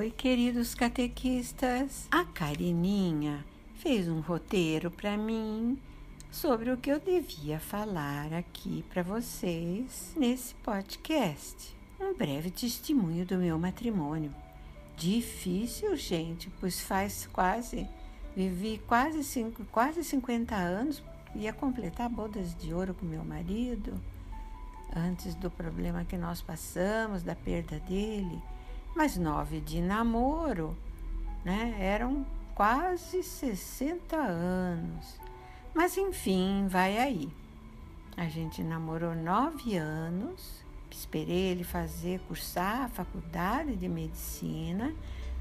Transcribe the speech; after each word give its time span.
Oi, 0.00 0.10
queridos 0.10 0.74
catequistas. 0.74 2.08
A 2.10 2.24
Carininha 2.24 3.44
fez 3.74 4.08
um 4.08 4.20
roteiro 4.20 4.90
para 4.90 5.14
mim 5.14 5.78
sobre 6.30 6.70
o 6.70 6.78
que 6.78 6.90
eu 6.90 6.98
devia 6.98 7.60
falar 7.60 8.32
aqui 8.32 8.82
para 8.88 9.02
vocês 9.02 10.14
nesse 10.16 10.54
podcast. 10.54 11.76
Um 12.00 12.14
breve 12.14 12.50
testemunho 12.50 13.26
do 13.26 13.36
meu 13.36 13.58
matrimônio. 13.58 14.34
Difícil, 14.96 15.94
gente, 15.98 16.48
pois 16.58 16.80
faz 16.80 17.28
quase 17.30 17.86
vivi 18.34 18.80
quase 18.86 19.22
cinco, 19.22 19.66
quase 19.66 20.02
50 20.02 20.54
anos, 20.54 21.02
ia 21.34 21.52
completar 21.52 22.08
bodas 22.08 22.56
de 22.56 22.72
ouro 22.72 22.94
com 22.94 23.04
meu 23.04 23.22
marido 23.22 24.00
antes 24.96 25.34
do 25.34 25.50
problema 25.50 26.06
que 26.06 26.16
nós 26.16 26.40
passamos, 26.40 27.22
da 27.22 27.34
perda 27.34 27.78
dele 27.80 28.40
mas 28.94 29.16
nove 29.16 29.60
de 29.60 29.80
namoro, 29.80 30.76
né? 31.44 31.76
Eram 31.78 32.26
quase 32.54 33.22
60 33.22 34.16
anos. 34.16 35.18
Mas 35.74 35.96
enfim, 35.96 36.66
vai 36.68 36.98
aí. 36.98 37.28
A 38.16 38.26
gente 38.26 38.62
namorou 38.62 39.14
nove 39.14 39.76
anos, 39.76 40.62
esperei 40.90 41.52
ele 41.52 41.64
fazer, 41.64 42.20
cursar 42.28 42.82
a 42.82 42.88
faculdade 42.88 43.76
de 43.76 43.88
medicina. 43.88 44.92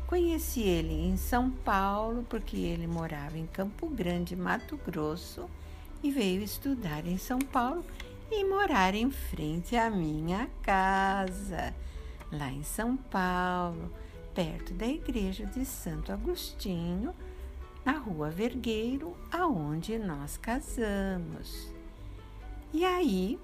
Conheci 0.08 0.62
ele 0.62 0.94
em 0.94 1.18
São 1.18 1.52
Paulo, 1.52 2.26
porque 2.30 2.58
ele 2.58 2.88
morava 2.88 3.38
em 3.38 3.46
Campo 3.48 3.88
Grande, 3.88 4.36
Mato 4.36 4.80
Grosso, 4.86 5.50
e 6.02 6.10
veio 6.10 6.42
estudar 6.42 7.06
em 7.06 7.18
São 7.18 7.40
Paulo 7.40 7.84
e 8.32 8.44
morar 8.46 8.96
em 8.96 9.12
frente 9.12 9.76
à 9.76 9.90
minha 9.90 10.50
casa 10.64 11.74
lá 12.32 12.52
em 12.52 12.64
São 12.64 12.96
Paulo, 12.96 13.92
perto 14.34 14.74
da 14.74 14.88
igreja 14.88 15.46
de 15.46 15.66
Santo 15.66 16.12
Agostinho, 16.12 17.14
na 17.84 17.94
rua 17.94 18.30
Vergueiro, 18.30 19.16
aonde 19.32 19.98
nós 19.98 20.38
casamos. 20.38 21.74
E 22.74 22.86
aí 22.86 23.40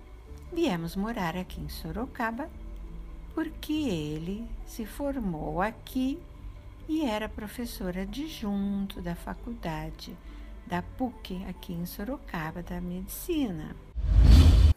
viemos 0.53 0.95
morar 0.95 1.35
aqui 1.35 1.59
em 1.59 1.69
Sorocaba, 1.69 2.49
porque 3.33 3.73
ele 3.73 4.47
se 4.65 4.85
formou 4.85 5.61
aqui 5.61 6.19
e 6.87 7.03
era 7.03 7.27
professor 7.27 7.97
adjunto 7.97 9.01
da 9.01 9.15
faculdade 9.15 10.15
da 10.65 10.81
PUC 10.81 11.43
aqui 11.45 11.73
em 11.73 11.85
Sorocaba 11.85 12.61
da 12.61 12.79
Medicina. 12.79 13.75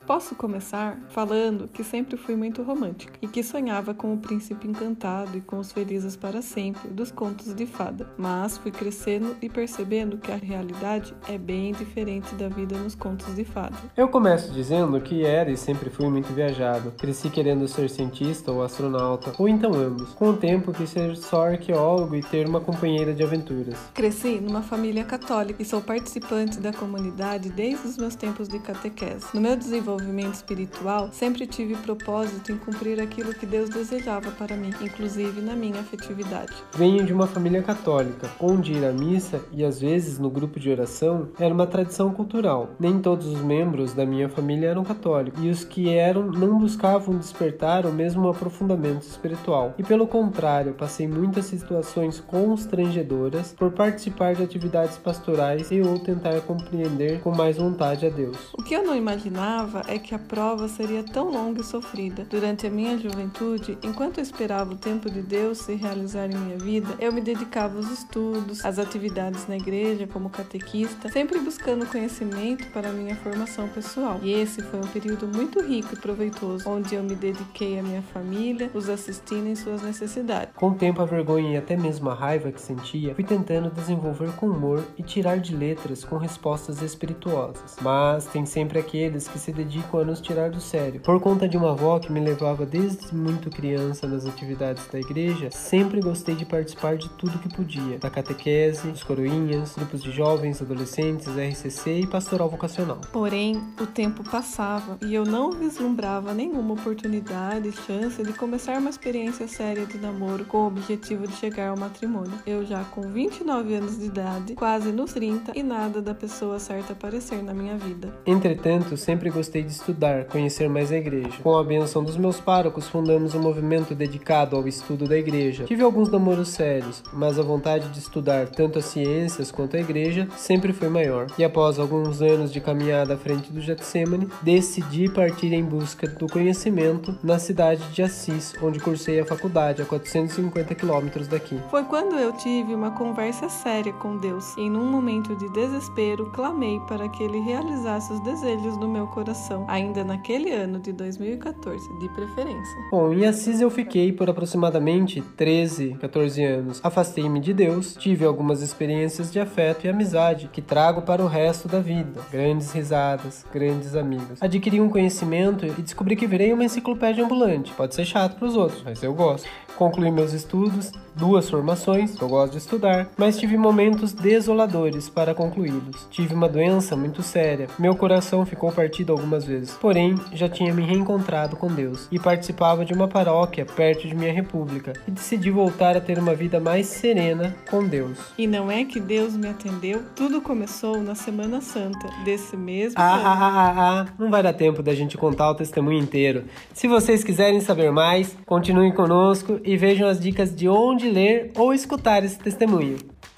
Posso 0.08 0.34
começar 0.34 0.98
falando 1.10 1.68
que 1.68 1.84
sempre 1.84 2.16
fui 2.16 2.34
muito 2.34 2.62
romântica 2.62 3.12
e 3.20 3.28
que 3.28 3.42
sonhava 3.42 3.92
com 3.92 4.14
o 4.14 4.16
príncipe 4.16 4.66
encantado 4.66 5.36
e 5.36 5.42
com 5.42 5.58
os 5.58 5.70
felizes 5.70 6.16
para 6.16 6.40
sempre 6.40 6.88
dos 6.88 7.10
contos 7.10 7.54
de 7.54 7.66
fada, 7.66 8.08
mas 8.16 8.56
fui 8.56 8.70
crescendo 8.70 9.36
e 9.42 9.50
percebendo 9.50 10.16
que 10.16 10.32
a 10.32 10.36
realidade 10.36 11.14
é 11.28 11.36
bem 11.36 11.72
diferente 11.74 12.34
da 12.36 12.48
vida 12.48 12.74
nos 12.78 12.94
contos 12.94 13.36
de 13.36 13.44
fada. 13.44 13.76
Eu 13.94 14.08
começo 14.08 14.50
dizendo 14.50 14.98
que 14.98 15.26
era 15.26 15.50
e 15.50 15.58
sempre 15.58 15.90
fui 15.90 16.08
muito 16.08 16.32
viajado. 16.32 16.90
Cresci 16.92 17.28
querendo 17.28 17.68
ser 17.68 17.90
cientista 17.90 18.50
ou 18.50 18.62
astronauta, 18.62 19.34
ou 19.36 19.46
então 19.46 19.74
ambos. 19.74 20.14
Com 20.14 20.30
o 20.30 20.36
tempo 20.38 20.72
quis 20.72 20.88
ser 20.88 21.14
só 21.16 21.48
arqueólogo 21.48 22.16
e 22.16 22.22
ter 22.22 22.48
uma 22.48 22.62
companheira 22.62 23.12
de 23.12 23.22
aventuras. 23.22 23.76
Cresci 23.92 24.40
numa 24.40 24.62
família 24.62 25.04
católica 25.04 25.60
e 25.60 25.66
sou 25.66 25.82
participante 25.82 26.58
da 26.58 26.72
comunidade 26.72 27.50
desde 27.50 27.86
os 27.86 27.98
meus 27.98 28.14
tempos 28.14 28.48
de 28.48 28.58
catequese. 28.58 29.26
No 29.34 29.42
meu 29.42 29.54
desenvolvimento 29.54 29.97
desenvolvimento 29.98 30.34
espiritual, 30.34 31.08
sempre 31.12 31.46
tive 31.46 31.74
propósito 31.76 32.52
em 32.52 32.56
cumprir 32.56 33.00
aquilo 33.00 33.34
que 33.34 33.44
Deus 33.44 33.68
desejava 33.68 34.30
para 34.32 34.56
mim, 34.56 34.70
inclusive 34.80 35.40
na 35.40 35.54
minha 35.54 35.80
afetividade. 35.80 36.52
Venho 36.74 37.04
de 37.04 37.12
uma 37.12 37.26
família 37.26 37.62
católica, 37.62 38.30
onde 38.40 38.72
ir 38.72 38.84
à 38.84 38.92
missa 38.92 39.40
e 39.52 39.64
às 39.64 39.80
vezes 39.80 40.18
no 40.18 40.30
grupo 40.30 40.58
de 40.60 40.70
oração 40.70 41.28
era 41.38 41.52
uma 41.52 41.66
tradição 41.66 42.12
cultural. 42.12 42.70
Nem 42.78 43.00
todos 43.00 43.26
os 43.26 43.40
membros 43.40 43.92
da 43.92 44.06
minha 44.06 44.28
família 44.28 44.68
eram 44.68 44.84
católicos, 44.84 45.42
e 45.42 45.48
os 45.48 45.64
que 45.64 45.88
eram 45.88 46.26
não 46.26 46.58
buscavam 46.58 47.16
despertar 47.16 47.84
o 47.86 47.92
mesmo 47.92 48.28
aprofundamento 48.28 49.02
espiritual. 49.02 49.74
E 49.78 49.82
pelo 49.82 50.06
contrário, 50.06 50.74
passei 50.74 51.06
muitas 51.06 51.46
situações 51.46 52.20
constrangedoras 52.20 53.52
por 53.52 53.72
participar 53.72 54.34
de 54.34 54.42
atividades 54.42 54.96
pastorais 54.96 55.70
e 55.70 55.80
ou 55.80 55.98
tentar 55.98 56.40
compreender 56.42 57.20
com 57.20 57.34
mais 57.34 57.56
vontade 57.56 58.06
a 58.06 58.10
Deus. 58.10 58.36
O 58.56 58.62
que 58.62 58.74
eu 58.74 58.84
não 58.84 58.94
imaginava 58.94 59.82
é 59.88 59.98
que 59.98 60.14
a 60.14 60.18
prova 60.18 60.68
seria 60.68 61.02
tão 61.02 61.30
longa 61.30 61.62
e 61.62 61.64
sofrida. 61.64 62.24
Durante 62.28 62.66
a 62.66 62.70
minha 62.70 62.96
juventude, 62.98 63.78
enquanto 63.82 64.18
eu 64.18 64.22
esperava 64.22 64.74
o 64.74 64.76
tempo 64.76 65.10
de 65.10 65.22
Deus 65.22 65.58
se 65.58 65.74
realizar 65.74 66.26
em 66.30 66.36
minha 66.36 66.58
vida, 66.58 66.94
eu 67.00 67.10
me 67.10 67.20
dedicava 67.20 67.76
aos 67.76 67.90
estudos, 67.90 68.64
às 68.64 68.78
atividades 68.78 69.48
na 69.48 69.56
igreja 69.56 70.06
como 70.06 70.28
catequista, 70.28 71.08
sempre 71.08 71.40
buscando 71.40 71.86
conhecimento 71.86 72.70
para 72.70 72.92
minha 72.92 73.16
formação 73.16 73.66
pessoal. 73.68 74.20
E 74.22 74.32
esse 74.32 74.62
foi 74.62 74.78
um 74.78 74.86
período 74.86 75.26
muito 75.26 75.60
rico 75.62 75.94
e 75.94 75.96
proveitoso, 75.96 76.68
onde 76.68 76.94
eu 76.94 77.02
me 77.02 77.14
dediquei 77.14 77.78
à 77.78 77.82
minha 77.82 78.02
família, 78.02 78.70
os 78.74 78.88
assistindo 78.88 79.46
em 79.46 79.54
suas 79.54 79.80
necessidades. 79.80 80.54
Com 80.54 80.70
o 80.70 80.74
tempo, 80.74 81.00
a 81.00 81.06
vergonha 81.06 81.54
e 81.54 81.56
até 81.56 81.76
mesmo 81.76 82.10
a 82.10 82.14
raiva 82.14 82.52
que 82.52 82.60
sentia, 82.60 83.14
fui 83.14 83.24
tentando 83.24 83.70
desenvolver 83.70 84.32
com 84.32 84.48
humor 84.48 84.84
e 84.98 85.02
tirar 85.02 85.38
de 85.38 85.56
letras 85.56 86.04
com 86.04 86.18
respostas 86.18 86.82
espirituosas. 86.82 87.76
Mas 87.80 88.26
tem 88.26 88.44
sempre 88.44 88.78
aqueles 88.78 89.26
que 89.26 89.38
se 89.38 89.50
dedicam 89.50 89.67
dedicam 89.68 90.00
a 90.00 90.04
nos 90.04 90.20
tirar 90.20 90.50
do 90.50 90.60
sério. 90.60 91.00
Por 91.00 91.20
conta 91.20 91.46
de 91.46 91.56
uma 91.56 91.72
avó 91.72 91.98
que 91.98 92.10
me 92.10 92.20
levava 92.20 92.64
desde 92.64 93.14
muito 93.14 93.50
criança 93.50 94.08
nas 94.08 94.24
atividades 94.26 94.86
da 94.90 94.98
igreja, 94.98 95.50
sempre 95.50 96.00
gostei 96.00 96.34
de 96.34 96.46
participar 96.46 96.96
de 96.96 97.08
tudo 97.10 97.38
que 97.38 97.54
podia, 97.54 97.98
da 97.98 98.08
catequese, 98.08 98.90
dos 98.90 99.04
coroinhas, 99.04 99.74
grupos 99.76 100.02
de 100.02 100.10
jovens, 100.10 100.62
adolescentes, 100.62 101.28
RCC 101.28 102.00
e 102.00 102.06
pastoral 102.06 102.48
vocacional. 102.48 103.00
Porém, 103.12 103.62
o 103.78 103.86
tempo 103.86 104.24
passava 104.24 104.98
e 105.02 105.14
eu 105.14 105.24
não 105.24 105.52
vislumbrava 105.52 106.32
nenhuma 106.32 106.74
oportunidade, 106.74 107.70
chance 107.72 108.22
de 108.22 108.32
começar 108.32 108.78
uma 108.78 108.90
experiência 108.90 109.46
séria 109.46 109.84
de 109.84 109.98
namoro 109.98 110.44
com 110.46 110.58
o 110.58 110.66
objetivo 110.66 111.26
de 111.26 111.34
chegar 111.34 111.68
ao 111.68 111.76
matrimônio. 111.76 112.32
Eu 112.46 112.64
já 112.64 112.82
com 112.84 113.02
29 113.02 113.74
anos 113.74 113.98
de 113.98 114.06
idade, 114.06 114.54
quase 114.54 114.90
nos 114.92 115.12
30 115.12 115.52
e 115.54 115.62
nada 115.62 116.00
da 116.00 116.14
pessoa 116.14 116.58
certa 116.58 116.94
aparecer 116.94 117.42
na 117.42 117.52
minha 117.52 117.76
vida. 117.76 118.14
Entretanto, 118.26 118.96
sempre 118.96 119.30
gostei 119.30 119.57
de 119.62 119.72
estudar, 119.72 120.24
conhecer 120.24 120.68
mais 120.68 120.92
a 120.92 120.96
igreja. 120.96 121.38
Com 121.42 121.56
a 121.56 121.64
benção 121.64 122.02
dos 122.02 122.16
meus 122.16 122.40
párocos, 122.40 122.88
fundamos 122.88 123.34
um 123.34 123.40
movimento 123.40 123.94
dedicado 123.94 124.56
ao 124.56 124.66
estudo 124.66 125.06
da 125.06 125.16
igreja. 125.16 125.64
Tive 125.64 125.82
alguns 125.82 126.10
namoros 126.10 126.48
sérios, 126.48 127.02
mas 127.12 127.38
a 127.38 127.42
vontade 127.42 127.88
de 127.88 127.98
estudar 127.98 128.48
tanto 128.48 128.78
as 128.78 128.86
ciências 128.86 129.50
quanto 129.50 129.76
a 129.76 129.80
igreja 129.80 130.28
sempre 130.36 130.72
foi 130.72 130.88
maior. 130.88 131.26
E 131.38 131.44
após 131.44 131.78
alguns 131.78 132.20
anos 132.22 132.52
de 132.52 132.60
caminhada 132.60 133.14
à 133.14 133.16
frente 133.16 133.52
do 133.52 133.60
Getsemane, 133.60 134.28
decidi 134.42 135.08
partir 135.08 135.52
em 135.52 135.64
busca 135.64 136.06
do 136.06 136.26
conhecimento 136.26 137.16
na 137.22 137.38
cidade 137.38 137.82
de 137.92 138.02
Assis, 138.02 138.54
onde 138.62 138.80
cursei 138.80 139.20
a 139.20 139.26
faculdade 139.26 139.82
a 139.82 139.84
450 139.84 140.74
quilômetros 140.74 141.28
daqui. 141.28 141.58
Foi 141.70 141.84
quando 141.84 142.16
eu 142.16 142.32
tive 142.32 142.74
uma 142.74 142.90
conversa 142.92 143.48
séria 143.48 143.92
com 143.94 144.18
Deus 144.18 144.56
e, 144.56 144.68
num 144.68 144.86
momento 144.90 145.34
de 145.36 145.48
desespero, 145.50 146.30
clamei 146.32 146.78
para 146.80 147.08
que 147.08 147.22
Ele 147.22 147.40
realizasse 147.40 148.12
os 148.12 148.20
desejos 148.20 148.76
do 148.76 148.88
meu 148.88 149.06
coração 149.06 149.47
ainda 149.68 150.04
naquele 150.04 150.52
ano 150.52 150.78
de 150.78 150.92
2014, 150.92 151.98
de 151.98 152.08
preferência. 152.10 152.76
Bom, 152.90 153.12
em 153.12 153.26
Assis 153.26 153.60
eu 153.60 153.70
fiquei 153.70 154.12
por 154.12 154.28
aproximadamente 154.28 155.22
13, 155.36 155.96
14 156.00 156.44
anos. 156.44 156.80
Afastei-me 156.82 157.40
de 157.40 157.52
Deus, 157.52 157.94
tive 157.94 158.24
algumas 158.24 158.62
experiências 158.62 159.32
de 159.32 159.40
afeto 159.40 159.86
e 159.86 159.90
amizade 159.90 160.48
que 160.52 160.60
trago 160.60 161.02
para 161.02 161.22
o 161.22 161.26
resto 161.26 161.68
da 161.68 161.80
vida. 161.80 162.20
Grandes 162.30 162.72
risadas, 162.72 163.44
grandes 163.52 163.94
amigos. 163.94 164.42
Adquiri 164.42 164.80
um 164.80 164.88
conhecimento 164.88 165.66
e 165.66 165.70
descobri 165.82 166.16
que 166.16 166.26
virei 166.26 166.52
uma 166.52 166.64
enciclopédia 166.64 167.24
ambulante. 167.24 167.72
Pode 167.72 167.94
ser 167.94 168.04
chato 168.04 168.36
para 168.36 168.48
os 168.48 168.56
outros, 168.56 168.82
mas 168.82 169.02
eu 169.02 169.14
gosto. 169.14 169.48
Concluí 169.78 170.10
meus 170.10 170.32
estudos, 170.32 170.90
duas 171.14 171.48
formações, 171.48 172.20
eu 172.20 172.28
gosto 172.28 172.52
de 172.52 172.58
estudar, 172.58 173.08
mas 173.16 173.38
tive 173.38 173.56
momentos 173.56 174.12
desoladores 174.12 175.08
para 175.08 175.32
concluí-los. 175.32 176.08
Tive 176.10 176.34
uma 176.34 176.48
doença 176.48 176.96
muito 176.96 177.22
séria, 177.22 177.68
meu 177.78 177.94
coração 177.94 178.44
ficou 178.44 178.72
partido 178.72 179.12
algumas 179.12 179.44
vezes, 179.44 179.70
porém 179.80 180.16
já 180.32 180.48
tinha 180.48 180.74
me 180.74 180.82
reencontrado 180.82 181.54
com 181.54 181.68
Deus 181.68 182.08
e 182.10 182.18
participava 182.18 182.84
de 182.84 182.92
uma 182.92 183.06
paróquia 183.06 183.64
perto 183.64 184.08
de 184.08 184.16
minha 184.16 184.32
república 184.32 184.94
e 185.06 185.12
decidi 185.12 185.48
voltar 185.48 185.96
a 185.96 186.00
ter 186.00 186.18
uma 186.18 186.34
vida 186.34 186.58
mais 186.58 186.86
serena 186.86 187.54
com 187.70 187.86
Deus. 187.86 188.18
E 188.36 188.48
não 188.48 188.68
é 188.68 188.84
que 188.84 188.98
Deus 188.98 189.36
me 189.36 189.48
atendeu? 189.48 190.02
Tudo 190.16 190.40
começou 190.40 191.00
na 191.00 191.14
Semana 191.14 191.60
Santa 191.60 192.08
desse 192.24 192.56
mesmo 192.56 193.00
ah, 193.00 193.14
ano. 193.14 193.24
Ah, 193.24 193.32
ah, 193.32 193.52
ah, 193.52 194.00
ah, 194.00 194.06
não 194.18 194.28
vai 194.28 194.42
dar 194.42 194.54
tempo 194.54 194.82
da 194.82 194.92
gente 194.92 195.16
contar 195.16 195.52
o 195.52 195.54
testemunho 195.54 196.00
inteiro. 196.00 196.46
Se 196.74 196.88
vocês 196.88 197.22
quiserem 197.22 197.60
saber 197.60 197.92
mais, 197.92 198.36
continuem 198.44 198.92
conosco 198.92 199.60
e 199.68 199.76
vejam 199.76 200.08
as 200.08 200.18
dicas 200.18 200.56
de 200.56 200.66
onde 200.66 201.10
ler 201.10 201.52
ou 201.54 201.74
escutar 201.74 202.24
esse 202.24 202.38
testemunho. 202.38 202.96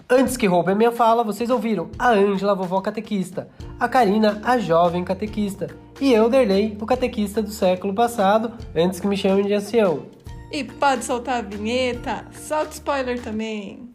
Antes 0.08 0.36
que 0.36 0.46
roubem 0.46 0.74
a 0.74 0.78
minha 0.78 0.92
fala, 0.92 1.24
vocês 1.24 1.50
ouviram 1.50 1.90
a 1.98 2.10
Ângela, 2.10 2.54
vovó 2.54 2.80
catequista, 2.80 3.48
a 3.80 3.88
Karina, 3.88 4.40
a 4.44 4.56
jovem 4.56 5.02
catequista, 5.02 5.66
e 6.00 6.12
eu, 6.12 6.30
Derlei, 6.30 6.78
o 6.80 6.86
catequista 6.86 7.42
do 7.42 7.50
século 7.50 7.92
passado, 7.92 8.52
antes 8.76 9.00
que 9.00 9.08
me 9.08 9.16
chamem 9.16 9.44
de 9.44 9.54
ancião. 9.54 10.06
E 10.52 10.62
pode 10.62 11.04
soltar 11.04 11.40
a 11.40 11.42
vinheta, 11.42 12.24
solta 12.32 12.74
spoiler 12.74 13.20
também. 13.20 13.90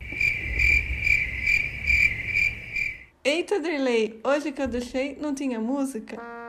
Eita, 3.24 3.62
Dirley, 3.62 4.20
hoje 4.26 4.52
que 4.52 4.62
eu 4.62 4.68
deixei 4.68 5.18
não 5.22 5.34
tinha 5.34 5.58
música? 5.58 6.45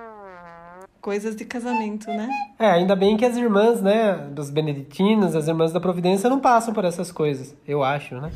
Coisas 1.06 1.36
de 1.36 1.44
casamento, 1.44 2.08
né? 2.08 2.28
É, 2.58 2.66
ainda 2.66 2.96
bem 2.96 3.16
que 3.16 3.24
as 3.24 3.36
irmãs, 3.36 3.80
né, 3.80 4.14
dos 4.32 4.50
beneditinos, 4.50 5.36
as 5.36 5.46
irmãs 5.46 5.72
da 5.72 5.78
providência 5.78 6.28
não 6.28 6.40
passam 6.40 6.74
por 6.74 6.84
essas 6.84 7.12
coisas, 7.12 7.54
eu 7.64 7.84
acho, 7.84 8.20
né? 8.20 8.32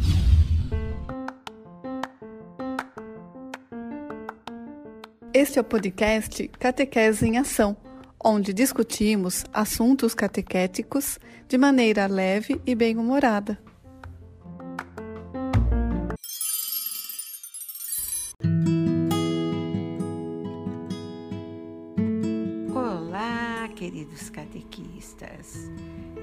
Este 5.35 5.59
é 5.59 5.63
o 5.63 5.65
podcast 5.65 6.47
Catequese 6.61 7.27
em 7.27 7.39
Ação, 7.39 7.77
onde 8.23 8.53
discutimos 8.53 9.45
assuntos 9.53 10.15
catequéticos 10.15 11.19
de 11.49 11.59
maneira 11.59 12.07
leve 12.07 12.61
e 12.65 12.77
bem-humorada. 12.77 13.59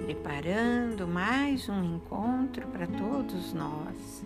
Preparando 0.06 1.08
mais 1.08 1.68
um 1.68 1.96
encontro 1.96 2.68
para 2.68 2.86
todos 2.86 3.52
nós. 3.52 4.24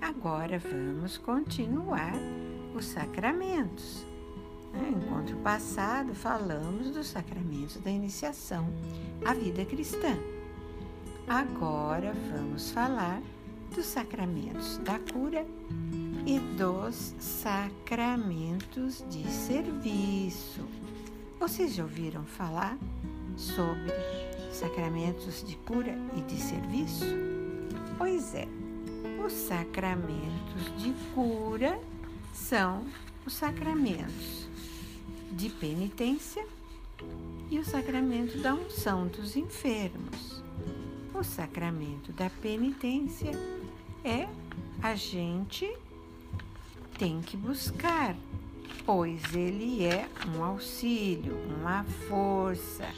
Agora 0.00 0.60
vamos 0.60 1.18
continuar 1.18 2.12
os 2.76 2.84
sacramentos. 2.84 4.06
No 4.72 4.88
encontro 4.88 5.36
passado, 5.38 6.14
falamos 6.14 6.92
dos 6.92 7.08
sacramentos 7.08 7.76
da 7.78 7.90
iniciação 7.90 8.72
à 9.24 9.34
vida 9.34 9.64
cristã. 9.64 10.16
Agora 11.26 12.12
vamos 12.30 12.70
falar 12.70 13.20
dos 13.74 13.86
sacramentos 13.86 14.78
da 14.78 15.00
cura 15.12 15.44
e 16.24 16.38
dos 16.56 17.16
sacramentos 17.18 19.04
de 19.10 19.28
serviço. 19.28 20.64
Vocês 21.40 21.74
já 21.74 21.82
ouviram 21.82 22.24
falar 22.24 22.78
sobre 23.36 23.92
sacramentos 24.52 25.44
de 25.44 25.56
cura 25.56 25.96
e 26.16 26.20
de 26.22 26.36
serviço? 26.40 27.06
Pois 27.98 28.34
é, 28.34 28.46
os 29.24 29.32
sacramentos 29.32 30.76
de 30.76 30.92
cura 31.14 31.78
são 32.32 32.84
os 33.26 33.32
sacramentos 33.32 34.48
de 35.32 35.48
penitência 35.48 36.46
e 37.50 37.58
o 37.58 37.64
sacramento 37.64 38.38
da 38.38 38.54
unção 38.54 39.06
dos 39.06 39.36
enfermos. 39.36 40.42
O 41.14 41.22
sacramento 41.22 42.12
da 42.12 42.30
penitência 42.30 43.30
é 44.04 44.28
a 44.82 44.94
gente 44.94 45.72
tem 46.98 47.20
que 47.20 47.36
buscar, 47.36 48.16
pois 48.84 49.34
ele 49.34 49.84
é 49.84 50.08
um 50.34 50.42
auxílio, 50.42 51.36
uma 51.58 51.84
força, 52.08 52.88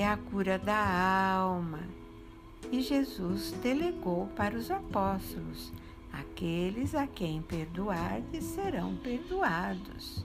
é 0.00 0.08
a 0.08 0.16
cura 0.16 0.58
da 0.58 1.34
alma. 1.34 1.80
E 2.70 2.80
Jesus 2.80 3.52
delegou 3.62 4.26
para 4.36 4.56
os 4.56 4.70
apóstolos 4.70 5.72
Aqueles 6.12 6.94
a 6.94 7.06
quem 7.06 7.40
perdoardes 7.40 8.44
serão 8.44 8.96
perdoados. 8.96 10.24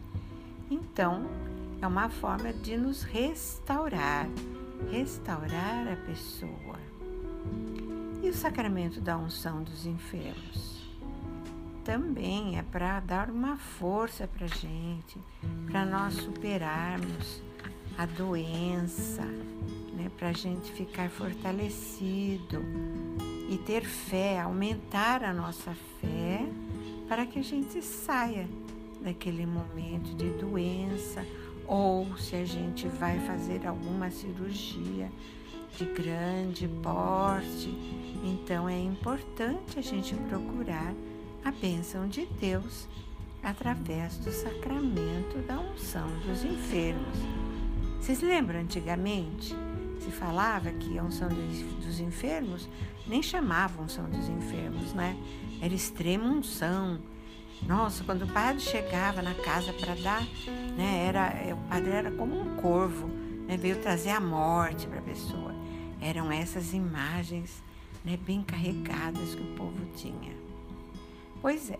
Então, 0.70 1.30
é 1.82 1.86
uma 1.86 2.10
forma 2.10 2.52
de 2.52 2.76
nos 2.76 3.04
restaurar, 3.04 4.28
restaurar 4.92 5.88
a 5.88 5.96
pessoa. 6.08 6.80
E 8.24 8.30
o 8.30 8.34
sacramento 8.34 9.00
da 9.00 9.18
unção 9.18 9.62
dos 9.62 9.86
enfermos? 9.86 10.84
Também 11.84 12.58
é 12.58 12.64
para 12.64 13.00
dar 13.00 13.30
uma 13.30 13.58
força 13.58 14.28
para 14.28 14.46
a 14.46 14.50
gente, 14.50 15.20
para 15.68 15.86
nós 15.86 16.16
superarmos 16.16 17.44
a 17.98 18.06
doença, 18.06 19.24
né? 19.94 20.12
para 20.18 20.30
a 20.30 20.34
gente 20.34 20.72
ficar 20.72 21.10
fortalecido 21.10 22.62
e 23.50 23.58
ter 23.66 23.84
fé, 23.86 24.40
aumentar 24.40 25.24
a 25.24 25.34
nossa 25.34 25.76
fé 26.02 26.46
para 27.08 27.26
que 27.26 27.40
a 27.40 27.44
gente 27.44 27.82
saia 27.82 28.48
daquele 29.02 29.46
momento 29.46 30.16
de 30.16 30.30
doença 30.32 31.26
ou 31.68 32.18
se 32.18 32.36
a 32.36 32.46
gente 32.46 32.88
vai 32.88 33.20
fazer 33.22 33.66
alguma 33.66 34.10
cirurgia 34.10 35.12
de 35.78 35.86
grande 35.86 36.68
porte, 36.82 37.70
então 38.24 38.70
é 38.70 38.80
importante 38.80 39.78
a 39.78 39.82
gente 39.82 40.16
procurar 40.16 40.94
a 41.44 41.52
bênção 41.52 42.08
de 42.08 42.26
Deus 42.40 42.88
através 43.44 44.18
do 44.18 44.32
sacramento 44.32 45.38
da 45.46 45.60
unção 45.60 46.08
dos 46.26 46.44
enfermos. 46.44 47.45
Vocês 48.06 48.22
lembram 48.22 48.60
antigamente? 48.60 49.56
Se 50.00 50.12
falava 50.12 50.70
que 50.70 50.96
a 50.96 51.04
unção 51.04 51.28
dos 51.28 52.00
enfermos 52.00 52.70
nem 53.08 53.24
chamavam 53.24 53.86
unção 53.86 54.08
dos 54.08 54.30
enfermos, 54.30 54.94
né? 54.94 55.18
Era 55.60 55.74
extrema 55.74 56.26
unção. 56.26 57.00
Nossa, 57.66 58.04
quando 58.04 58.22
o 58.22 58.28
padre 58.28 58.62
chegava 58.62 59.24
na 59.24 59.34
casa 59.34 59.74
para 59.74 59.96
dar, 59.96 60.22
né, 60.78 61.04
era, 61.08 61.30
é, 61.30 61.56
o 61.56 61.58
padre 61.68 61.90
era 61.90 62.12
como 62.12 62.40
um 62.40 62.56
corvo, 62.58 63.08
né, 63.48 63.58
veio 63.58 63.82
trazer 63.82 64.12
a 64.12 64.22
morte 64.22 64.86
para 64.86 65.00
a 65.00 65.02
pessoa. 65.02 65.56
Eram 66.00 66.32
essas 66.32 66.76
imagens 66.76 67.64
né, 68.04 68.20
bem 68.24 68.44
carregadas 68.44 69.34
que 69.34 69.42
o 69.42 69.56
povo 69.56 69.84
tinha. 69.96 70.36
Pois 71.42 71.72
é, 71.72 71.80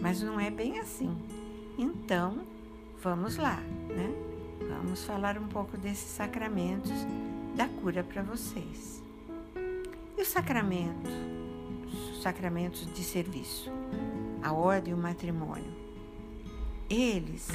mas 0.00 0.22
não 0.22 0.38
é 0.38 0.52
bem 0.52 0.78
assim. 0.78 1.18
Então, 1.76 2.42
vamos 3.02 3.36
lá, 3.38 3.56
né? 3.88 4.33
Vamos 4.60 5.04
falar 5.04 5.38
um 5.38 5.48
pouco 5.48 5.76
desses 5.76 6.10
sacramentos 6.10 6.92
da 7.56 7.68
cura 7.68 8.02
para 8.02 8.22
vocês. 8.22 9.02
E 10.16 10.22
o 10.22 10.24
sacramento? 10.24 11.10
Os 11.86 12.22
sacramentos 12.22 12.86
de 12.92 13.02
serviço, 13.02 13.70
a 14.42 14.52
ordem 14.52 14.92
e 14.92 14.94
o 14.94 14.98
matrimônio. 14.98 15.72
Eles 16.88 17.48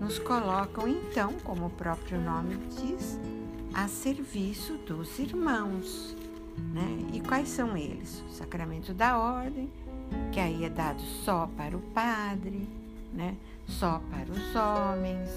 nos 0.00 0.18
colocam 0.18 0.88
então, 0.88 1.34
como 1.44 1.66
o 1.66 1.70
próprio 1.70 2.20
nome 2.20 2.56
diz, 2.68 3.18
a 3.74 3.86
serviço 3.88 4.74
dos 4.78 5.18
irmãos. 5.18 6.16
Né? 6.72 7.08
E 7.12 7.20
quais 7.20 7.48
são 7.48 7.76
eles? 7.76 8.22
O 8.28 8.32
sacramento 8.32 8.92
da 8.92 9.18
ordem, 9.18 9.70
que 10.32 10.40
aí 10.40 10.64
é 10.64 10.70
dado 10.70 11.00
só 11.24 11.48
para 11.56 11.76
o 11.76 11.80
padre, 11.80 12.68
né? 13.12 13.36
só 13.66 14.00
para 14.10 14.30
os 14.30 14.56
homens, 14.56 15.28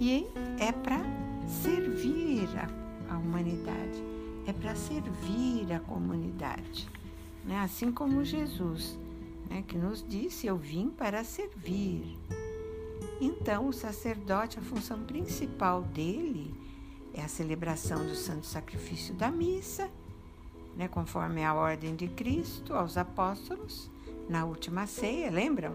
e 0.00 0.26
é 0.58 0.72
para 0.72 1.00
servir 1.46 2.48
a 2.58 2.86
a 3.08 3.16
humanidade, 3.16 4.02
é 4.46 4.52
para 4.52 4.74
servir 4.74 5.72
a 5.72 5.80
comunidade. 5.80 6.88
Né? 7.44 7.58
Assim 7.60 7.92
como 7.92 8.24
Jesus, 8.24 8.98
né? 9.48 9.64
que 9.66 9.76
nos 9.76 10.04
disse: 10.06 10.46
Eu 10.46 10.56
vim 10.56 10.90
para 10.90 11.24
servir. 11.24 12.18
Então, 13.20 13.68
o 13.68 13.72
sacerdote, 13.72 14.58
a 14.58 14.62
função 14.62 15.02
principal 15.04 15.82
dele 15.82 16.54
é 17.14 17.22
a 17.22 17.28
celebração 17.28 18.04
do 18.04 18.14
santo 18.14 18.46
sacrifício 18.46 19.14
da 19.14 19.30
missa, 19.30 19.88
né? 20.76 20.88
conforme 20.88 21.44
a 21.44 21.54
ordem 21.54 21.96
de 21.96 22.08
Cristo 22.08 22.74
aos 22.74 22.96
apóstolos 22.98 23.90
na 24.28 24.44
última 24.44 24.86
ceia, 24.86 25.30
lembram? 25.30 25.72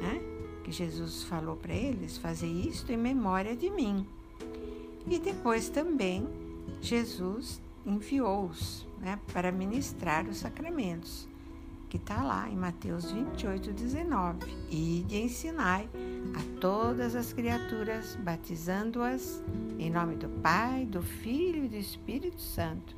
Né? 0.00 0.27
Que 0.68 0.72
Jesus 0.72 1.22
falou 1.22 1.56
para 1.56 1.72
eles: 1.72 2.18
Fazer 2.18 2.46
isto 2.46 2.92
em 2.92 2.96
memória 2.98 3.56
de 3.56 3.70
mim. 3.70 4.06
E 5.06 5.18
depois 5.18 5.70
também 5.70 6.28
Jesus 6.82 7.58
enviou-os 7.86 8.86
né, 9.00 9.18
para 9.32 9.50
ministrar 9.50 10.28
os 10.28 10.36
sacramentos, 10.36 11.26
que 11.88 11.96
está 11.96 12.22
lá 12.22 12.50
em 12.50 12.54
Mateus 12.54 13.10
28, 13.10 13.72
19. 13.72 14.40
E 14.70 15.06
de 15.08 15.16
ensinai 15.16 15.88
a 16.34 16.60
todas 16.60 17.14
as 17.14 17.32
criaturas, 17.32 18.14
batizando-as 18.16 19.42
em 19.78 19.90
nome 19.90 20.16
do 20.16 20.28
Pai, 20.42 20.84
do 20.84 21.00
Filho 21.00 21.64
e 21.64 21.68
do 21.68 21.76
Espírito 21.76 22.42
Santo. 22.42 22.94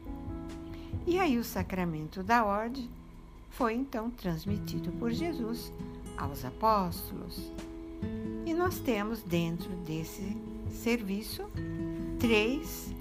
E 1.07 1.21
aí 1.21 1.39
o 1.39 1.45
sacramento 1.45 2.21
da 2.25 2.45
ordem 2.45 2.91
foi 3.49 3.75
então 3.75 4.11
transmitido 4.11 4.91
por 4.93 5.13
Jesus 5.13 5.73
aos 6.21 6.45
apóstolos. 6.45 7.51
E 8.45 8.53
nós 8.53 8.79
temos 8.79 9.23
dentro 9.23 9.71
desse 9.87 10.37
serviço 10.71 11.43
três 12.19 12.95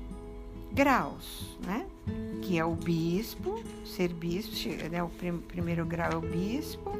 graus, 0.71 1.57
né? 1.65 1.85
Que 2.41 2.57
é 2.57 2.65
o 2.65 2.73
bispo, 2.73 3.61
ser 3.85 4.13
bispo, 4.13 4.53
né? 4.89 5.03
o 5.03 5.09
prim 5.09 5.37
primeiro 5.39 5.85
grau 5.85 6.11
é 6.11 6.15
o 6.15 6.21
bispo, 6.21 6.91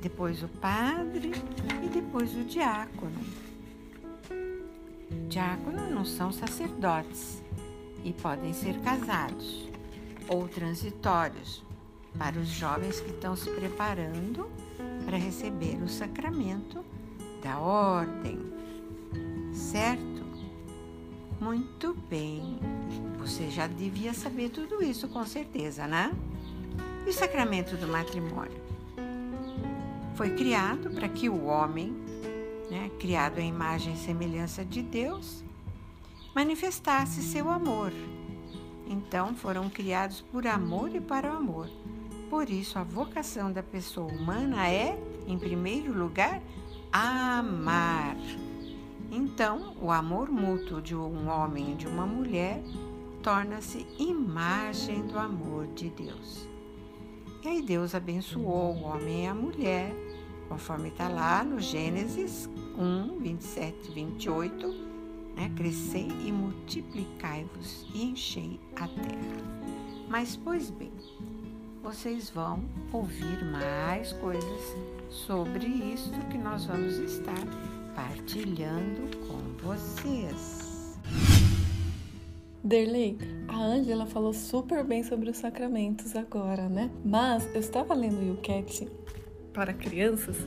depois 0.00 0.42
o 0.42 0.48
padre 0.48 1.32
e 1.84 1.88
depois 1.88 2.34
o 2.34 2.44
diácono. 2.44 3.20
Diácono 5.28 5.90
não 5.90 6.04
são 6.04 6.32
sacerdotes, 6.32 7.42
e 8.04 8.12
podem 8.12 8.52
ser 8.52 8.78
casados 8.82 9.68
ou 10.28 10.46
transitórios 10.46 11.64
para 12.16 12.38
os 12.38 12.48
jovens 12.48 13.00
que 13.00 13.10
estão 13.10 13.34
se 13.34 13.50
preparando 13.50 14.48
para 15.06 15.16
receber 15.16 15.80
o 15.82 15.88
sacramento 15.88 16.84
da 17.42 17.60
ordem. 17.60 18.38
Certo? 19.54 20.26
Muito 21.40 21.94
bem. 22.10 22.58
Você 23.18 23.48
já 23.48 23.68
devia 23.68 24.12
saber 24.12 24.50
tudo 24.50 24.82
isso 24.82 25.06
com 25.08 25.24
certeza, 25.24 25.86
né? 25.86 26.12
E 27.06 27.10
o 27.10 27.12
sacramento 27.12 27.76
do 27.76 27.86
matrimônio? 27.86 28.60
Foi 30.16 30.30
criado 30.30 30.90
para 30.90 31.08
que 31.08 31.28
o 31.28 31.44
homem, 31.44 31.94
né, 32.68 32.90
criado 32.98 33.38
à 33.38 33.42
imagem 33.42 33.94
e 33.94 33.98
semelhança 33.98 34.64
de 34.64 34.82
Deus, 34.82 35.44
manifestasse 36.34 37.22
seu 37.22 37.48
amor. 37.48 37.92
Então 38.88 39.34
foram 39.34 39.70
criados 39.70 40.20
por 40.20 40.46
amor 40.46 40.94
e 40.94 41.00
para 41.00 41.32
o 41.32 41.36
amor. 41.36 41.68
Por 42.36 42.50
isso, 42.50 42.78
a 42.78 42.84
vocação 42.84 43.50
da 43.50 43.62
pessoa 43.62 44.12
humana 44.12 44.68
é, 44.68 44.94
em 45.26 45.38
primeiro 45.38 45.98
lugar, 45.98 46.42
amar. 46.92 48.14
Então, 49.10 49.74
o 49.80 49.90
amor 49.90 50.28
mútuo 50.28 50.82
de 50.82 50.94
um 50.94 51.30
homem 51.30 51.72
e 51.72 51.74
de 51.76 51.86
uma 51.86 52.04
mulher 52.04 52.62
torna-se 53.22 53.86
imagem 53.98 55.06
do 55.06 55.18
amor 55.18 55.66
de 55.68 55.88
Deus. 55.88 56.46
E 57.42 57.48
aí 57.48 57.62
Deus 57.62 57.94
abençoou 57.94 58.74
o 58.74 58.82
homem 58.82 59.24
e 59.24 59.28
a 59.28 59.34
mulher, 59.34 59.90
conforme 60.46 60.90
está 60.90 61.08
lá 61.08 61.42
no 61.42 61.58
Gênesis 61.58 62.50
1, 62.76 63.18
27 63.18 63.88
e 63.88 63.94
28, 63.94 64.68
né? 65.34 65.50
Crescei 65.56 66.08
e 66.22 66.30
multiplicai-vos 66.30 67.86
e 67.94 68.04
enchei 68.04 68.60
a 68.76 68.86
terra. 68.86 69.56
Mas, 70.06 70.36
pois 70.36 70.70
bem, 70.70 70.92
vocês 71.86 72.30
vão 72.30 72.64
ouvir 72.92 73.44
mais 73.44 74.12
coisas 74.14 74.76
sobre 75.08 75.64
isso 75.68 76.10
que 76.32 76.36
nós 76.36 76.64
vamos 76.64 76.98
estar 76.98 77.46
partilhando 77.94 79.16
com 79.18 79.38
vocês. 79.64 80.98
Derley, 82.64 83.16
a 83.46 83.56
Ângela 83.56 84.04
falou 84.04 84.32
super 84.32 84.82
bem 84.82 85.04
sobre 85.04 85.30
os 85.30 85.36
sacramentos 85.36 86.16
agora, 86.16 86.68
né? 86.68 86.90
Mas 87.04 87.46
eu 87.54 87.60
estava 87.60 87.94
lendo 87.94 88.18
o 88.18 88.30
Yucat 88.30 88.90
para 89.52 89.72
crianças 89.72 90.38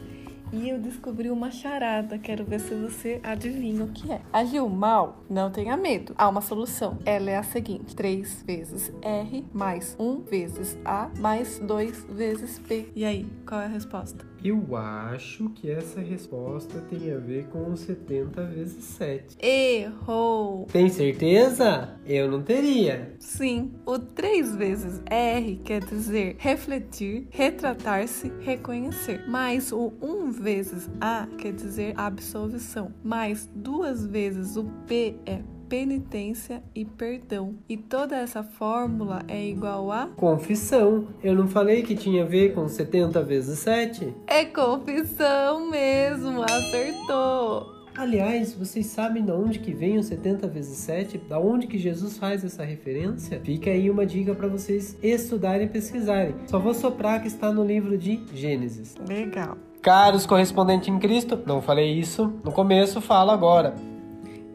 e 0.51 0.69
eu 0.69 0.79
descobri 0.79 1.29
uma 1.29 1.51
charada. 1.51 2.17
Quero 2.17 2.43
ver 2.43 2.59
se 2.59 2.73
você 2.75 3.19
adivinha 3.23 3.83
o 3.83 3.89
que 3.89 4.11
é. 4.11 4.21
Agiu 4.31 4.67
mal? 4.69 5.23
Não 5.29 5.51
tenha 5.51 5.75
medo. 5.77 6.13
Há 6.17 6.27
uma 6.27 6.41
solução. 6.41 6.97
Ela 7.05 7.31
é 7.31 7.37
a 7.37 7.43
seguinte: 7.43 7.95
3 7.95 8.43
vezes 8.43 8.93
R 9.01 9.45
mais 9.53 9.95
1 9.99 10.21
vezes 10.21 10.77
A 10.85 11.09
mais 11.17 11.59
2 11.59 12.05
vezes 12.05 12.59
P. 12.59 12.91
E 12.95 13.05
aí, 13.05 13.27
qual 13.47 13.61
é 13.61 13.65
a 13.65 13.69
resposta? 13.69 14.28
Eu 14.43 14.75
acho 14.75 15.49
que 15.49 15.69
essa 15.69 15.99
resposta 15.99 16.79
tem 16.89 17.11
a 17.11 17.17
ver 17.17 17.47
com 17.47 17.75
70 17.75 18.45
vezes 18.45 18.83
7. 18.85 19.37
Errou! 19.37 20.65
Tem 20.71 20.87
certeza? 20.87 21.99
Eu 22.05 22.31
não 22.31 22.41
teria. 22.41 23.15
Sim, 23.19 23.73
o 23.85 23.99
3 23.99 24.55
vezes 24.55 25.01
R 25.05 25.57
quer 25.57 25.83
dizer 25.83 26.37
refletir, 26.39 27.27
retratar-se, 27.29 28.31
reconhecer. 28.39 29.27
Mais 29.27 29.73
o 29.73 29.91
1 30.01 30.31
vezes 30.31 30.89
A 31.01 31.27
quer 31.37 31.51
dizer 31.51 31.93
absolvição. 31.97 32.93
Mais 33.03 33.49
duas 33.53 34.05
vezes 34.07 34.55
o 34.55 34.63
P 34.87 35.15
é 35.25 35.41
penitência 35.69 36.63
e 36.73 36.83
perdão. 36.83 37.53
E 37.69 37.77
toda 37.77 38.17
essa 38.17 38.41
fórmula 38.43 39.21
é 39.27 39.45
igual 39.45 39.91
a 39.91 40.07
Confissão. 40.07 41.07
Eu 41.23 41.35
não 41.35 41.47
falei 41.47 41.83
que 41.83 41.95
tinha 41.95 42.23
a 42.23 42.25
ver 42.25 42.53
com 42.55 42.67
70 42.67 43.21
vezes 43.23 43.59
7? 43.59 44.13
é 44.27 44.45
confissão 44.45 45.69
mesmo, 45.69 46.41
acertou. 46.43 47.77
Aliás, 47.95 48.53
vocês 48.53 48.85
sabem 48.85 49.23
de 49.23 49.31
onde 49.31 49.59
que 49.59 49.73
vem 49.73 49.97
o 49.97 50.03
70 50.03 50.47
vezes 50.47 50.77
7? 50.77 51.17
Da 51.17 51.37
onde 51.37 51.67
que 51.67 51.77
Jesus 51.77 52.17
faz 52.17 52.43
essa 52.45 52.63
referência? 52.63 53.41
Fica 53.43 53.69
aí 53.69 53.89
uma 53.89 54.05
dica 54.05 54.33
para 54.33 54.47
vocês 54.47 54.97
estudarem 55.03 55.65
e 55.65 55.69
pesquisarem. 55.69 56.33
Só 56.47 56.59
vou 56.59 56.73
soprar 56.73 57.21
que 57.21 57.27
está 57.27 57.51
no 57.51 57.63
livro 57.63 57.97
de 57.97 58.19
Gênesis. 58.33 58.95
Legal. 59.07 59.57
Caros 59.81 60.25
correspondentes 60.25 60.87
em 60.89 60.97
Cristo, 60.99 61.39
não 61.45 61.61
falei 61.61 61.91
isso 61.93 62.33
no 62.43 62.51
começo, 62.51 63.01
falo 63.01 63.31
agora. 63.31 63.73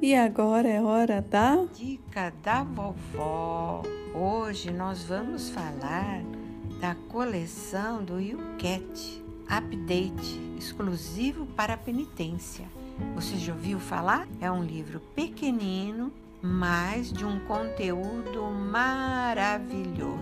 E 0.04 0.14
agora 0.14 0.68
é 0.68 0.82
hora 0.82 1.22
da 1.22 1.64
Dica 1.74 2.30
da 2.42 2.62
vovó. 2.62 3.82
Hoje 4.14 4.70
nós 4.70 5.02
vamos 5.04 5.48
falar 5.48 6.22
da 6.78 6.94
coleção 7.08 8.04
do 8.04 8.20
Yucat 8.20 9.24
Update, 9.48 10.38
exclusivo 10.58 11.46
para 11.46 11.78
penitência. 11.78 12.66
Você 13.14 13.38
já 13.38 13.54
ouviu 13.54 13.80
falar? 13.80 14.28
É 14.42 14.50
um 14.50 14.62
livro 14.62 15.00
pequenino, 15.16 16.12
mas 16.42 17.10
de 17.10 17.24
um 17.24 17.40
conteúdo 17.46 18.44
maravilhoso. 18.70 20.20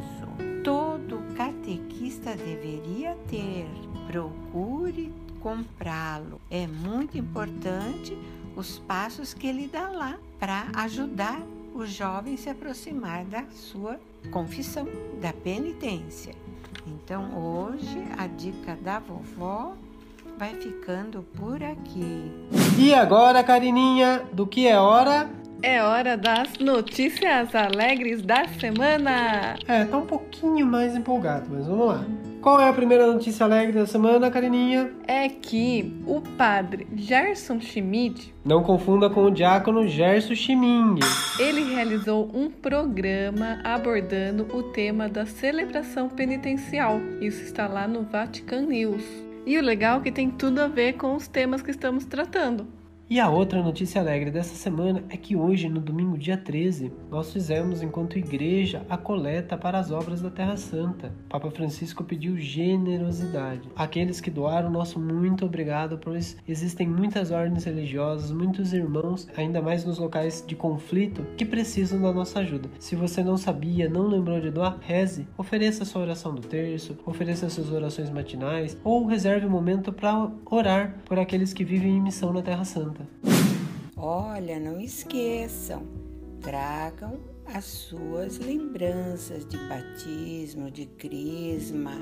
Todo 0.62 1.24
catequista 1.34 2.36
deveria 2.36 3.16
ter. 3.28 3.66
Procure 4.06 5.12
comprá-lo. 5.40 6.40
É 6.48 6.68
muito 6.68 7.18
importante 7.18 8.16
os 8.56 8.78
passos 8.80 9.34
que 9.34 9.46
ele 9.46 9.68
dá 9.72 9.88
lá 9.88 10.18
para 10.38 10.66
ajudar 10.74 11.40
o 11.74 11.86
jovem 11.86 12.34
a 12.34 12.36
se 12.36 12.50
aproximar 12.50 13.24
da 13.24 13.44
sua 13.50 13.98
confissão, 14.30 14.86
da 15.20 15.32
penitência. 15.32 16.34
Então, 16.86 17.38
hoje, 17.38 18.02
a 18.18 18.26
dica 18.26 18.76
da 18.76 18.98
vovó 18.98 19.74
vai 20.38 20.54
ficando 20.54 21.24
por 21.36 21.62
aqui. 21.62 22.30
E 22.78 22.92
agora, 22.92 23.42
Carininha, 23.44 24.22
do 24.32 24.46
que 24.46 24.66
é 24.66 24.78
hora? 24.78 25.30
É 25.62 25.82
hora 25.82 26.16
das 26.16 26.58
notícias 26.58 27.54
alegres 27.54 28.20
da 28.22 28.48
semana. 28.48 29.56
É, 29.68 29.84
tá 29.84 29.96
um 29.96 30.06
pouquinho 30.06 30.66
mais 30.66 30.96
empolgado, 30.96 31.46
mas 31.50 31.66
vamos 31.66 31.86
lá. 31.86 32.04
Qual 32.42 32.60
é 32.60 32.68
a 32.68 32.72
primeira 32.72 33.06
notícia 33.06 33.44
alegre 33.46 33.78
da 33.78 33.86
semana, 33.86 34.28
Carininha? 34.28 34.90
É 35.06 35.28
que 35.28 35.94
o 36.04 36.20
padre 36.20 36.88
Gerson 36.96 37.60
Schmidt, 37.60 38.34
Não 38.44 38.64
confunda 38.64 39.08
com 39.08 39.26
o 39.26 39.30
diácono 39.30 39.86
Gerson 39.86 40.34
Chiming. 40.34 40.96
ele 41.38 41.62
realizou 41.72 42.28
um 42.34 42.50
programa 42.50 43.60
abordando 43.62 44.48
o 44.52 44.64
tema 44.64 45.08
da 45.08 45.24
celebração 45.24 46.08
penitencial. 46.08 47.00
Isso 47.20 47.44
está 47.44 47.68
lá 47.68 47.86
no 47.86 48.02
Vatican 48.02 48.62
News. 48.62 49.04
E 49.46 49.56
o 49.56 49.62
legal 49.62 50.00
é 50.00 50.02
que 50.02 50.10
tem 50.10 50.28
tudo 50.28 50.60
a 50.62 50.66
ver 50.66 50.94
com 50.94 51.14
os 51.14 51.28
temas 51.28 51.62
que 51.62 51.70
estamos 51.70 52.04
tratando. 52.04 52.66
E 53.12 53.20
a 53.20 53.28
outra 53.28 53.62
notícia 53.62 54.00
alegre 54.00 54.30
dessa 54.30 54.54
semana 54.54 55.04
é 55.10 55.18
que 55.18 55.36
hoje, 55.36 55.68
no 55.68 55.82
domingo 55.82 56.16
dia 56.16 56.34
13, 56.34 56.90
nós 57.10 57.30
fizemos, 57.30 57.82
enquanto 57.82 58.18
igreja, 58.18 58.86
a 58.88 58.96
coleta 58.96 59.54
para 59.54 59.78
as 59.78 59.90
obras 59.90 60.22
da 60.22 60.30
Terra 60.30 60.56
Santa. 60.56 61.12
Papa 61.28 61.50
Francisco 61.50 62.02
pediu 62.04 62.38
generosidade. 62.38 63.68
Aqueles 63.76 64.18
que 64.18 64.30
doaram, 64.30 64.70
nosso 64.70 64.98
muito 64.98 65.44
obrigado, 65.44 65.98
pois 65.98 66.38
existem 66.48 66.88
muitas 66.88 67.30
ordens 67.30 67.64
religiosas, 67.64 68.30
muitos 68.30 68.72
irmãos, 68.72 69.28
ainda 69.36 69.60
mais 69.60 69.84
nos 69.84 69.98
locais 69.98 70.42
de 70.46 70.56
conflito, 70.56 71.26
que 71.36 71.44
precisam 71.44 72.00
da 72.00 72.14
nossa 72.14 72.40
ajuda. 72.40 72.70
Se 72.78 72.96
você 72.96 73.22
não 73.22 73.36
sabia, 73.36 73.90
não 73.90 74.06
lembrou 74.06 74.40
de 74.40 74.50
doar, 74.50 74.78
reze, 74.80 75.28
ofereça 75.36 75.84
sua 75.84 76.00
oração 76.00 76.34
do 76.34 76.40
terço, 76.40 76.96
ofereça 77.04 77.50
suas 77.50 77.70
orações 77.70 78.08
matinais 78.08 78.74
ou 78.82 79.04
reserve 79.04 79.44
um 79.44 79.50
momento 79.50 79.92
para 79.92 80.32
orar 80.50 80.96
por 81.04 81.18
aqueles 81.18 81.52
que 81.52 81.62
vivem 81.62 81.98
em 81.98 82.00
missão 82.00 82.32
na 82.32 82.40
Terra 82.40 82.64
Santa. 82.64 83.01
Olha, 83.96 84.58
não 84.58 84.80
esqueçam, 84.80 85.82
tragam 86.40 87.18
as 87.46 87.64
suas 87.64 88.38
lembranças 88.38 89.44
de 89.46 89.56
batismo, 89.68 90.70
de 90.70 90.86
crisma, 90.86 91.96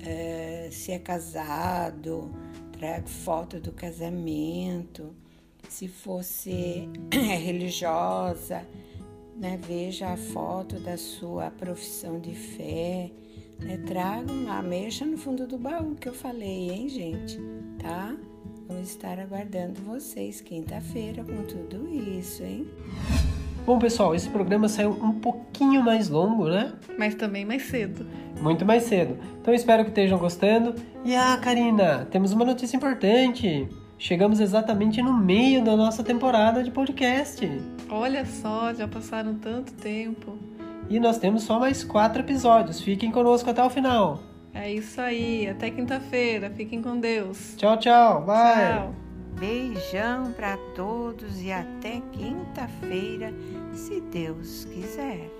eh, 0.00 0.68
se 0.70 0.92
é 0.92 0.98
casado, 0.98 2.30
traga 2.72 3.06
foto 3.06 3.60
do 3.60 3.72
casamento, 3.72 5.14
se 5.68 5.88
fosse 5.88 6.88
religiosa, 7.12 8.66
né, 9.36 9.58
veja 9.66 10.08
a 10.12 10.16
foto 10.16 10.78
da 10.80 10.96
sua 10.96 11.50
profissão 11.50 12.18
de 12.18 12.34
fé, 12.34 13.10
né, 13.60 13.78
tragam 13.86 14.44
lá, 14.44 14.62
mexa 14.62 15.04
no 15.04 15.18
fundo 15.18 15.46
do 15.46 15.58
baú 15.58 15.94
que 15.94 16.08
eu 16.08 16.14
falei, 16.14 16.70
hein, 16.70 16.88
gente, 16.88 17.38
tá? 17.78 18.16
Vamos 18.68 18.88
estar 18.88 19.18
aguardando 19.20 19.80
vocês 19.82 20.40
quinta-feira 20.40 21.22
com 21.22 21.42
tudo 21.44 21.88
isso, 21.88 22.42
hein? 22.42 22.66
Bom, 23.64 23.78
pessoal, 23.78 24.14
esse 24.14 24.28
programa 24.28 24.68
saiu 24.68 24.90
um 24.90 25.12
pouquinho 25.12 25.82
mais 25.82 26.08
longo, 26.08 26.48
né? 26.48 26.72
Mas 26.98 27.14
também 27.14 27.44
mais 27.44 27.62
cedo. 27.62 28.06
Muito 28.40 28.64
mais 28.64 28.84
cedo. 28.84 29.18
Então 29.40 29.54
espero 29.54 29.84
que 29.84 29.90
estejam 29.90 30.18
gostando. 30.18 30.74
E 31.04 31.14
ah, 31.14 31.36
Karina, 31.36 32.06
temos 32.10 32.32
uma 32.32 32.44
notícia 32.44 32.76
importante. 32.76 33.68
Chegamos 33.98 34.40
exatamente 34.40 35.00
no 35.00 35.16
meio 35.16 35.64
da 35.64 35.76
nossa 35.76 36.02
temporada 36.04 36.62
de 36.62 36.70
podcast. 36.70 37.48
Olha 37.88 38.26
só, 38.26 38.74
já 38.74 38.86
passaram 38.86 39.34
tanto 39.34 39.72
tempo. 39.74 40.36
E 40.90 41.00
nós 41.00 41.18
temos 41.18 41.44
só 41.44 41.58
mais 41.58 41.82
quatro 41.82 42.20
episódios. 42.20 42.80
Fiquem 42.80 43.10
conosco 43.10 43.48
até 43.48 43.62
o 43.62 43.70
final. 43.70 44.20
É 44.58 44.72
isso 44.72 45.00
aí. 45.00 45.48
Até 45.48 45.70
quinta-feira. 45.70 46.50
Fiquem 46.50 46.80
com 46.80 46.98
Deus. 46.98 47.54
Tchau, 47.56 47.78
tchau. 47.78 48.24
Bye. 48.24 48.54
Tchau. 48.54 48.94
Beijão 49.38 50.32
para 50.32 50.56
todos 50.74 51.42
e 51.42 51.52
até 51.52 52.00
quinta-feira, 52.10 53.34
se 53.74 54.00
Deus 54.00 54.64
quiser. 54.64 55.30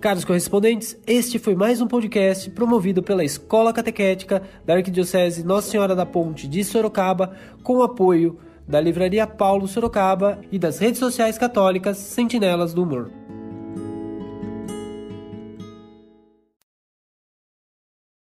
Caros 0.00 0.24
correspondentes, 0.24 0.96
este 1.04 1.40
foi 1.40 1.56
mais 1.56 1.80
um 1.80 1.88
podcast 1.88 2.48
promovido 2.50 3.02
pela 3.02 3.24
Escola 3.24 3.72
Catequética 3.72 4.40
da 4.64 4.74
Arquidiocese 4.74 5.44
Nossa 5.44 5.68
Senhora 5.68 5.96
da 5.96 6.06
Ponte 6.06 6.46
de 6.46 6.62
Sorocaba, 6.62 7.36
com 7.64 7.78
o 7.78 7.82
apoio 7.82 8.38
da 8.68 8.80
Livraria 8.80 9.26
Paulo 9.26 9.68
Sorocaba 9.68 10.40
e 10.50 10.58
das 10.58 10.78
redes 10.78 10.98
sociais 10.98 11.38
católicas 11.38 11.98
Sentinelas 11.98 12.74
do 12.74 12.82
Humor. 12.82 13.10